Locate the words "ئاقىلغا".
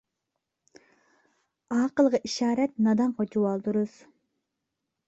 1.77-2.21